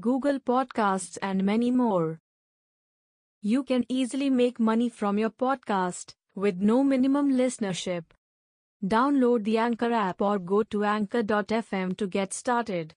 [0.00, 2.20] Google Podcasts, and many more.
[3.40, 8.04] You can easily make money from your podcast with no minimum listenership.
[8.84, 12.94] Download the Anchor app or go to anchor.fm to get started.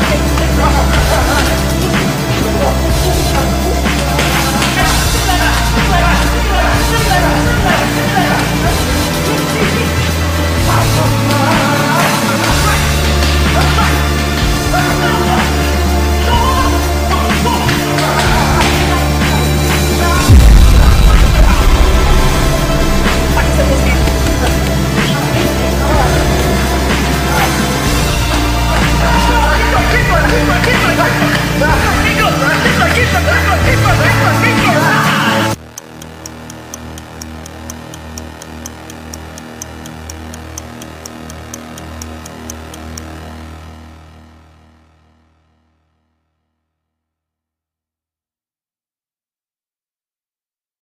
[0.00, 0.27] Hey!